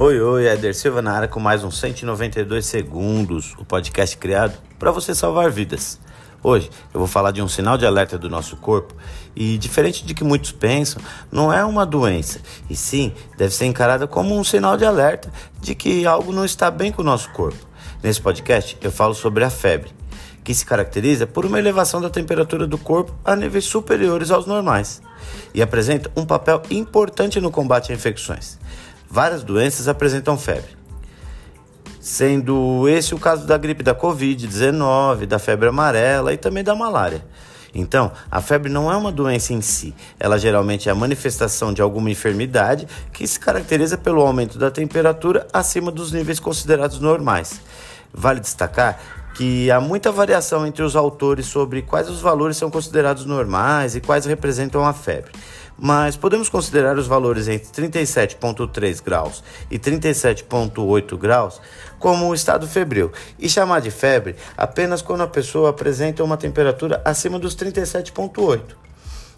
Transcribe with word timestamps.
Oi, 0.00 0.20
oi, 0.20 0.46
Eder 0.46 0.76
Silva 0.76 1.02
na 1.02 1.10
área 1.10 1.26
com 1.26 1.40
mais 1.40 1.64
um 1.64 1.72
192 1.72 2.64
segundos, 2.64 3.56
o 3.58 3.64
podcast 3.64 4.16
criado 4.16 4.56
para 4.78 4.92
você 4.92 5.12
salvar 5.12 5.50
vidas. 5.50 5.98
Hoje 6.40 6.70
eu 6.94 7.00
vou 7.00 7.08
falar 7.08 7.32
de 7.32 7.42
um 7.42 7.48
sinal 7.48 7.76
de 7.76 7.84
alerta 7.84 8.16
do 8.16 8.30
nosso 8.30 8.56
corpo 8.58 8.94
e, 9.34 9.58
diferente 9.58 10.06
de 10.06 10.14
que 10.14 10.22
muitos 10.22 10.52
pensam, 10.52 11.02
não 11.32 11.52
é 11.52 11.64
uma 11.64 11.84
doença, 11.84 12.40
e 12.70 12.76
sim 12.76 13.12
deve 13.36 13.52
ser 13.52 13.66
encarada 13.66 14.06
como 14.06 14.38
um 14.38 14.44
sinal 14.44 14.76
de 14.76 14.84
alerta 14.84 15.32
de 15.60 15.74
que 15.74 16.06
algo 16.06 16.32
não 16.32 16.44
está 16.44 16.70
bem 16.70 16.92
com 16.92 17.02
o 17.02 17.04
nosso 17.04 17.30
corpo. 17.30 17.58
Nesse 18.00 18.22
podcast 18.22 18.78
eu 18.80 18.92
falo 18.92 19.14
sobre 19.14 19.42
a 19.42 19.50
febre, 19.50 19.90
que 20.44 20.54
se 20.54 20.64
caracteriza 20.64 21.26
por 21.26 21.44
uma 21.44 21.58
elevação 21.58 22.00
da 22.00 22.08
temperatura 22.08 22.68
do 22.68 22.78
corpo 22.78 23.12
a 23.24 23.34
níveis 23.34 23.64
superiores 23.64 24.30
aos 24.30 24.46
normais 24.46 25.02
e 25.52 25.60
apresenta 25.60 26.08
um 26.16 26.24
papel 26.24 26.62
importante 26.70 27.40
no 27.40 27.50
combate 27.50 27.90
a 27.90 27.96
infecções. 27.96 28.58
Várias 29.10 29.42
doenças 29.42 29.88
apresentam 29.88 30.36
febre, 30.36 30.76
sendo 31.98 32.86
esse 32.88 33.14
o 33.14 33.18
caso 33.18 33.46
da 33.46 33.56
gripe 33.56 33.82
da 33.82 33.94
Covid-19, 33.94 35.24
da 35.24 35.38
febre 35.38 35.68
amarela 35.68 36.32
e 36.32 36.36
também 36.36 36.62
da 36.62 36.74
malária. 36.74 37.24
Então, 37.74 38.12
a 38.30 38.40
febre 38.40 38.70
não 38.70 38.92
é 38.92 38.96
uma 38.96 39.10
doença 39.10 39.52
em 39.52 39.60
si, 39.60 39.94
ela 40.20 40.38
geralmente 40.38 40.88
é 40.88 40.92
a 40.92 40.94
manifestação 40.94 41.72
de 41.72 41.80
alguma 41.80 42.10
enfermidade 42.10 42.86
que 43.12 43.26
se 43.26 43.40
caracteriza 43.40 43.96
pelo 43.96 44.20
aumento 44.20 44.58
da 44.58 44.70
temperatura 44.70 45.46
acima 45.52 45.90
dos 45.90 46.12
níveis 46.12 46.38
considerados 46.38 47.00
normais. 47.00 47.60
Vale 48.12 48.40
destacar 48.40 48.98
que 49.38 49.70
há 49.70 49.80
muita 49.80 50.10
variação 50.10 50.66
entre 50.66 50.82
os 50.82 50.96
autores 50.96 51.46
sobre 51.46 51.80
quais 51.80 52.10
os 52.10 52.20
valores 52.20 52.56
são 52.56 52.68
considerados 52.72 53.24
normais 53.24 53.94
e 53.94 54.00
quais 54.00 54.26
representam 54.26 54.84
a 54.84 54.92
febre 54.92 55.30
mas 55.78 56.16
podemos 56.16 56.48
considerar 56.48 56.98
os 56.98 57.06
valores 57.06 57.46
entre 57.46 57.88
37,3 57.88 59.00
graus 59.00 59.44
e 59.70 59.78
37,8 59.78 61.16
graus 61.16 61.60
como 62.00 62.26
o 62.26 62.34
estado 62.34 62.66
febril 62.66 63.12
e 63.38 63.48
chamar 63.48 63.80
de 63.80 63.92
febre 63.92 64.34
apenas 64.56 65.00
quando 65.00 65.20
a 65.20 65.28
pessoa 65.28 65.70
apresenta 65.70 66.24
uma 66.24 66.36
temperatura 66.36 67.00
acima 67.04 67.38
dos 67.38 67.54
37,8. 67.54 68.60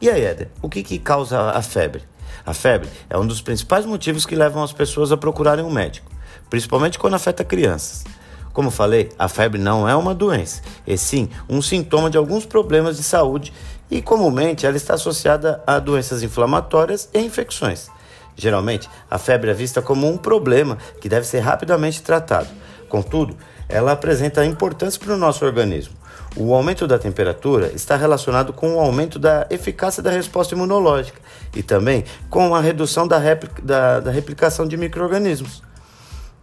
E 0.00 0.08
aí, 0.08 0.24
Éder, 0.24 0.48
o 0.62 0.70
que, 0.70 0.82
que 0.82 0.98
causa 0.98 1.50
a 1.50 1.60
febre? 1.60 2.02
A 2.46 2.54
febre 2.54 2.88
é 3.10 3.18
um 3.18 3.26
dos 3.26 3.42
principais 3.42 3.84
motivos 3.84 4.24
que 4.24 4.34
levam 4.34 4.62
as 4.62 4.72
pessoas 4.72 5.12
a 5.12 5.18
procurarem 5.18 5.62
um 5.62 5.70
médico, 5.70 6.10
principalmente 6.48 6.98
quando 6.98 7.14
afeta 7.14 7.44
crianças. 7.44 8.04
Como 8.52 8.70
falei, 8.70 9.08
a 9.18 9.28
febre 9.28 9.60
não 9.60 9.88
é 9.88 9.96
uma 9.96 10.14
doença, 10.14 10.60
e 10.86 10.98
sim 10.98 11.28
um 11.48 11.62
sintoma 11.62 12.10
de 12.10 12.18
alguns 12.18 12.44
problemas 12.44 12.96
de 12.96 13.02
saúde 13.02 13.52
e 13.90 14.00
comumente 14.02 14.66
ela 14.66 14.76
está 14.76 14.94
associada 14.94 15.62
a 15.66 15.78
doenças 15.78 16.22
inflamatórias 16.22 17.08
e 17.12 17.20
infecções. 17.20 17.88
Geralmente, 18.36 18.88
a 19.10 19.18
febre 19.18 19.50
é 19.50 19.54
vista 19.54 19.82
como 19.82 20.08
um 20.08 20.16
problema 20.16 20.78
que 21.00 21.08
deve 21.08 21.26
ser 21.26 21.40
rapidamente 21.40 22.02
tratado. 22.02 22.48
Contudo, 22.88 23.36
ela 23.68 23.92
apresenta 23.92 24.44
importância 24.44 25.00
para 25.00 25.14
o 25.14 25.18
nosso 25.18 25.44
organismo. 25.44 25.94
O 26.36 26.54
aumento 26.54 26.86
da 26.86 26.98
temperatura 26.98 27.70
está 27.74 27.94
relacionado 27.96 28.52
com 28.52 28.76
o 28.76 28.80
aumento 28.80 29.18
da 29.18 29.46
eficácia 29.50 30.02
da 30.02 30.10
resposta 30.10 30.54
imunológica 30.54 31.20
e 31.54 31.62
também 31.62 32.04
com 32.30 32.54
a 32.54 32.60
redução 32.60 33.06
da, 33.06 33.18
da, 33.62 34.00
da 34.00 34.10
replicação 34.10 34.66
de 34.66 34.76
micro-organismos. 34.76 35.62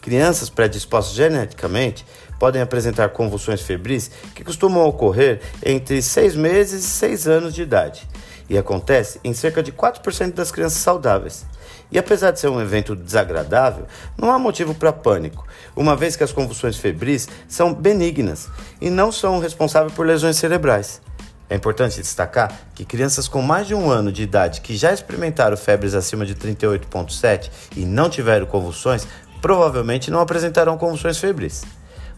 Crianças 0.02 0.50
predispostas 0.50 1.16
geneticamente 1.16 2.06
podem 2.40 2.62
apresentar 2.62 3.10
convulsões 3.10 3.62
febris 3.62 4.10
que 4.34 4.44
costumam 4.44 4.88
ocorrer 4.88 5.42
entre 5.64 6.02
6 6.02 6.36
meses 6.36 6.86
e 6.86 6.88
6 6.88 7.28
anos 7.28 7.54
de 7.54 7.62
idade 7.62 8.08
e 8.50 8.58
acontece 8.58 9.20
em 9.24 9.34
cerca 9.34 9.62
de 9.62 9.72
4% 9.72 10.34
das 10.34 10.52
crianças 10.52 10.80
saudáveis. 10.80 11.46
E 11.92 12.00
apesar 12.00 12.32
de 12.32 12.40
ser 12.40 12.48
um 12.50 12.60
evento 12.60 12.96
desagradável, 12.96 13.86
não 14.18 14.32
há 14.32 14.40
motivo 14.40 14.74
para 14.74 14.92
pânico, 14.92 15.46
uma 15.76 15.96
vez 15.96 16.16
que 16.16 16.24
as 16.24 16.32
convulsões 16.32 16.78
febris 16.78 17.28
são 17.48 17.74
benignas 17.74 18.50
e 18.82 18.90
não 18.90 19.12
são 19.12 19.40
responsáveis 19.40 19.94
por 19.94 20.06
lesões 20.06 20.38
cerebrais. 20.38 21.02
É 21.50 21.56
importante 21.56 22.00
destacar 22.00 22.52
que 22.76 22.86
crianças 22.86 23.28
com 23.28 23.42
mais 23.42 23.66
de 23.66 23.74
um 23.74 23.90
ano 23.90 24.12
de 24.12 24.22
idade 24.22 24.62
que 24.62 24.76
já 24.76 24.94
experimentaram 24.94 25.58
febres 25.58 25.96
acima 25.96 26.24
de 26.24 26.36
38,7 26.36 27.50
e 27.76 27.86
não 27.86 28.08
tiveram 28.08 28.46
convulsões 28.46 29.08
provavelmente 29.42 30.12
não 30.12 30.20
apresentarão 30.20 30.78
convulsões 30.78 31.18
febris. 31.18 31.64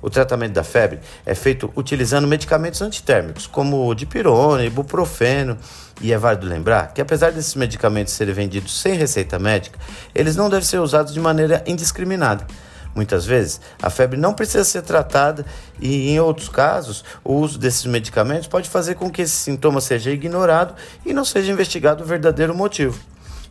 O 0.02 0.09
tratamento 0.09 0.54
da 0.54 0.64
febre 0.64 1.00
é 1.26 1.36
feito 1.36 1.72
utilizando 1.76 2.28
medicamentos 2.28 2.82
antitérmicos, 2.82 3.46
como 3.46 3.94
dipirona, 3.94 4.66
ibuprofeno, 4.66 5.58
e 6.02 6.12
é 6.12 6.18
válido 6.18 6.48
lembrar 6.48 6.92
que 6.94 7.02
apesar 7.02 7.31
desses 7.31 7.54
medicamentos 7.54 8.14
serem 8.14 8.34
vendidos 8.34 8.81
sem 8.81 8.96
receita 8.96 9.38
médica, 9.38 9.78
eles 10.16 10.36
não 10.36 10.50
devem 10.50 10.66
ser 10.66 10.80
usados 10.80 11.14
de 11.14 11.20
maneira 11.20 11.64
indiscriminada. 11.68 12.48
Muitas 12.96 13.26
vezes, 13.26 13.62
a 13.81 13.90
febre 13.90 14.20
não 14.20 14.34
precisa 14.34 14.64
ser 14.64 14.81
tratada 14.81 15.46
e, 15.80 16.10
em 16.10 16.20
outros 16.20 16.50
casos, 16.50 17.06
o 17.24 17.36
uso 17.36 17.58
desses 17.58 17.86
medicamentos 17.86 18.48
pode 18.48 18.68
fazer 18.68 18.96
com 18.96 19.10
que 19.10 19.22
esse 19.22 19.36
sintoma 19.36 19.80
seja 19.80 20.12
ignorado 20.12 20.74
e 21.06 21.14
não 21.14 21.24
seja 21.24 21.52
investigado 21.52 22.04
o 22.04 22.08
verdadeiro 22.08 22.54
motivo. 22.54 23.00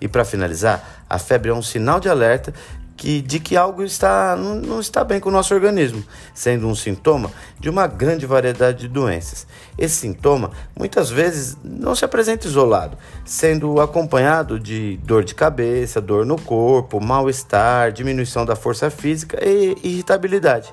E 0.00 0.08
para 0.08 0.24
finalizar, 0.24 1.04
a 1.08 1.18
febre 1.18 1.50
é 1.50 1.54
um 1.54 1.62
sinal 1.62 2.00
de 2.00 2.08
alerta 2.08 2.52
que, 3.00 3.22
de 3.22 3.40
que 3.40 3.56
algo 3.56 3.82
está, 3.82 4.36
não, 4.36 4.56
não 4.56 4.78
está 4.78 5.02
bem 5.02 5.18
com 5.18 5.30
o 5.30 5.32
nosso 5.32 5.54
organismo, 5.54 6.04
sendo 6.34 6.68
um 6.68 6.74
sintoma 6.74 7.32
de 7.58 7.70
uma 7.70 7.86
grande 7.86 8.26
variedade 8.26 8.80
de 8.80 8.88
doenças. 8.88 9.46
Esse 9.78 9.94
sintoma 9.94 10.50
muitas 10.78 11.08
vezes 11.08 11.56
não 11.64 11.94
se 11.94 12.04
apresenta 12.04 12.46
isolado, 12.46 12.98
sendo 13.24 13.80
acompanhado 13.80 14.60
de 14.60 14.98
dor 14.98 15.24
de 15.24 15.34
cabeça, 15.34 15.98
dor 15.98 16.26
no 16.26 16.38
corpo, 16.38 17.00
mal-estar, 17.00 17.90
diminuição 17.90 18.44
da 18.44 18.54
força 18.54 18.90
física 18.90 19.38
e 19.42 19.78
irritabilidade. 19.82 20.70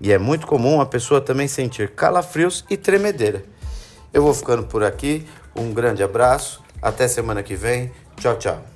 E 0.00 0.10
é 0.10 0.16
muito 0.16 0.46
comum 0.46 0.80
a 0.80 0.86
pessoa 0.86 1.20
também 1.20 1.46
sentir 1.46 1.90
calafrios 1.90 2.64
e 2.70 2.78
tremedeira. 2.78 3.44
Eu 4.14 4.22
vou 4.22 4.32
ficando 4.32 4.62
por 4.62 4.82
aqui, 4.82 5.26
um 5.54 5.74
grande 5.74 6.02
abraço, 6.02 6.62
até 6.80 7.06
semana 7.06 7.42
que 7.42 7.54
vem, 7.54 7.92
tchau, 8.16 8.34
tchau. 8.38 8.75